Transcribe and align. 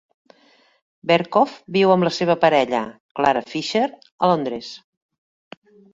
Berkoff 1.11 1.59
viu 1.75 1.93
amb 1.95 2.07
la 2.07 2.11
seva 2.15 2.37
parella, 2.45 2.81
Clara 3.21 3.45
Fisher, 3.53 3.85
a 4.17 4.31
Londres. 4.33 4.71